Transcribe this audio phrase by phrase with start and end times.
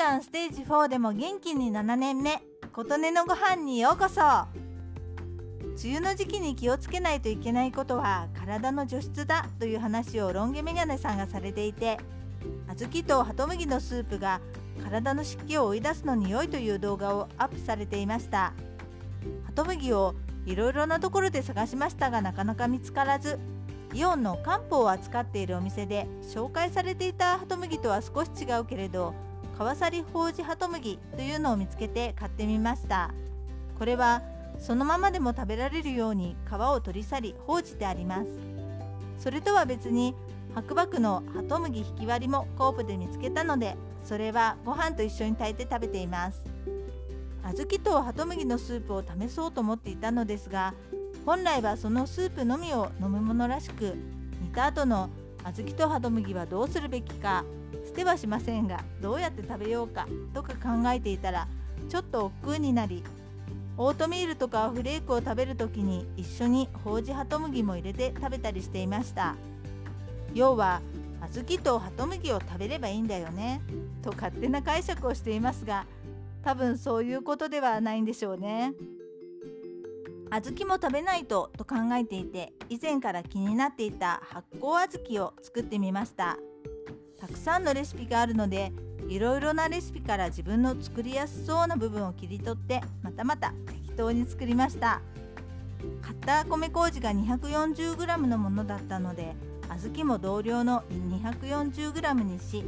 [0.00, 2.40] がんステージ4でも元気に7年目
[2.72, 4.22] 琴音のご飯にようこそ。
[4.22, 11.98] 梅雨の時期に気をつけないといけないことは体の除湿だという話をロン毛メガネさんがされていて
[12.66, 14.40] 小豆とハトムギのスープが
[14.82, 18.54] 体の湿気を追い出すのに良いという動画をアップされていました。
[19.44, 20.14] ハトムギを
[20.46, 23.38] いろいろなところで探しましたがなかなか見つからず
[23.92, 29.14] イオンの漢方を扱っているお店で紹介されていたハトムギとは少し違うけれど
[29.60, 33.10] 川崎法事ハトムギというのを見つけて買ってみました。
[33.78, 34.22] これは
[34.58, 38.30] そのままでも食べられるように皮を取り去り放じてあります。
[39.18, 40.14] それとは別に
[40.54, 46.42] 白麦のハトムギ引き割りもコープで見つけたのでそれはご飯と一緒に炊いて食べています。
[47.42, 50.72] 小豆とハトムギのスープを試そうと思っていたのですが
[51.26, 53.94] 本来はそのスープのみを飲むものらしく
[54.40, 55.10] 煮た後の
[55.44, 57.44] 小豆とハトムギはどうするべきか
[58.00, 61.46] てはしませんがどうやって食べようかとか考えていたら
[61.88, 63.04] ちょっと億劫になり
[63.76, 69.36] オートミールとかフレークを食べる時に一緒にほうじハトムギも入れて食べたりしていました。
[70.34, 70.80] 要は
[71.32, 73.60] 小豆とハトムギを食べればいいんだよね
[74.02, 75.86] と勝手な解釈をしていますが
[76.42, 78.72] 多分そういうことではないんでしょうね。
[80.30, 86.38] 小豆も食べないとと考えていて以前から気になっていた発酵小豆を作ってみました。
[87.20, 88.72] たくさんのレシピがあるので
[89.08, 95.00] いろいろなレシピから自分の作りやすそうな部分を切り取ってまたまた適当に作りました。
[96.02, 99.34] 買った米麹が 240g のものだったので
[99.68, 102.62] 小豆も同量の 240g にし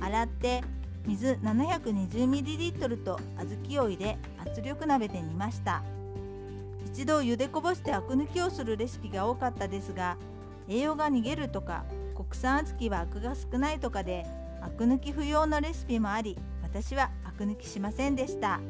[0.00, 0.62] 洗って
[1.06, 5.82] 水 720ml と小豆を入れ圧力鍋で煮ました。
[6.86, 10.16] 一度茹でこぼしてアク抜きをするレシピが多かったですが
[10.68, 11.84] 栄養が逃げるとか
[12.14, 14.24] 国産小豆はアクが少ないとかで
[14.62, 18.60] アク抜き不要のレシピもあり私はアク抜きしませんでした。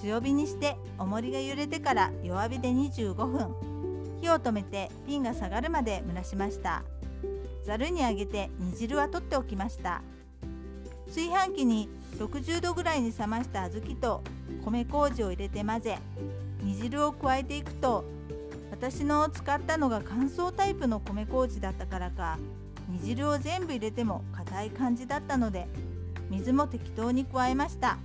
[0.00, 3.54] 強火にして重りが揺れてから弱火で25分。
[4.20, 6.82] 火を止めてピンが下がるまで蒸らしました。
[7.64, 10.02] ざるにあげて煮汁は取っておきました。
[11.08, 11.88] 炊飯器に
[12.18, 14.22] 60度ぐらいに冷ました小豆と
[14.64, 15.98] 米麹を入れて混ぜ
[16.62, 18.04] 煮汁を加えていくと
[18.70, 22.38] 私の使ったのが乾燥タイプの米麹だったからか
[22.88, 25.66] 煮汁を全部入れても硬い感じだったので
[26.30, 27.98] 水も適当に加えました。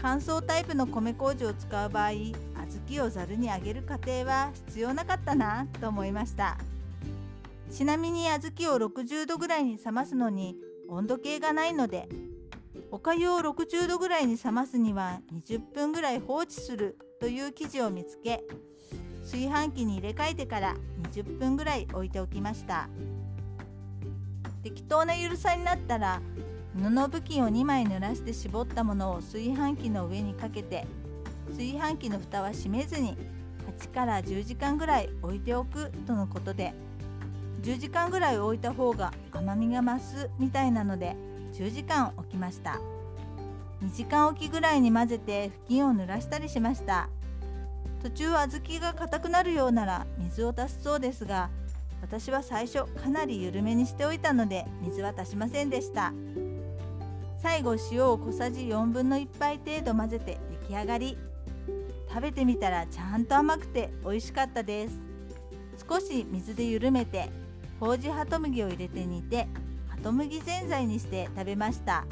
[0.00, 2.34] 乾燥タイプの米麹を使う場合小
[2.86, 6.58] 豆をざるにあげる過程は必要なかったなと思いました。
[7.70, 10.56] ちなみに小豆を60度ぐらいに冷ますのに
[10.88, 12.08] 温度計がないので
[12.90, 18.44] おかゆを60度ぐらいに冷ますには20分ぐらい放置するという記事を見つけ
[19.24, 20.76] 炊飯器に入れ替えてから
[21.12, 22.88] 20分ぐらい置いておきました。
[24.62, 26.22] 適当なゆるさになったら
[26.74, 30.86] 布布巾を2枚濡らして絞ったものを炊飯器の上にかけて
[31.50, 33.16] 炊飯器の蓋は閉めずに
[33.78, 36.74] 8から10時間ぐらい置いておくとのことで
[37.62, 41.14] 10時間ぐらい置いた方が甘みが増すみたいなので
[41.52, 42.80] 10時間置きました。
[43.82, 47.08] 2時間おきぐらいに混ぜて布巾を濡らしたりしました。
[48.04, 51.48] 途中小豆が硬くなるようなら水を足すそうですが
[52.02, 56.12] 私は最初かなり緩めにしておいたので水は足しませんでした。
[57.42, 60.38] 最後塩を小さじ4分の1杯程度混ぜて
[60.68, 61.18] 出来上がり。
[62.06, 65.00] 食べてみたらちゃんと甘くて美味しかったです。
[65.88, 67.30] 少し水で緩めて
[67.80, 69.48] ほうじハトムギを入れて煮て
[69.88, 72.04] ハトムギぜんざいにして食べました。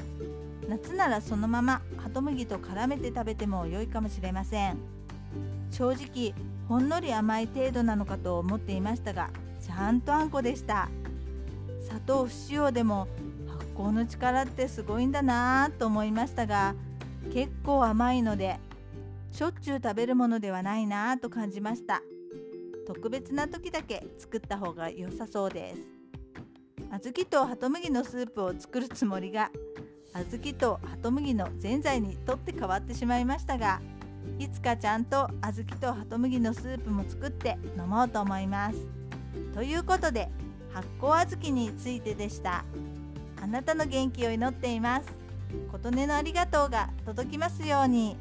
[0.70, 5.01] 夏ならそのままハトムギと絡めて食べても良いかもしれません。
[5.70, 6.34] 正直
[6.68, 10.88] ほんのり甘い程度なのかと思っていましたがちゃんとあんこでした。
[11.86, 13.06] 砂糖不使用でも
[13.48, 16.74] 発酵の力ってすごいんだなぁと思いましたが
[17.32, 18.58] 結構甘いので
[19.30, 22.02] しょっちゅう食べるものではないなぁと感じました。
[22.86, 26.02] 特別な時だけ作った方が良さそうです。
[26.90, 29.50] 小豆とハトムギのスープを作るつもりが
[30.12, 33.80] 小豆とハトムギのぜんざいにとって変わってしまいましたが
[34.38, 38.76] いつかちゃんと小豆とハトムギのスープも作って飲もうと思います。
[39.54, 40.30] ということで
[40.72, 42.64] 発酵小豆についてでした。
[43.40, 45.14] あなたの元気を祈っています。
[45.70, 48.16] 琴音のありがとうが届きますように。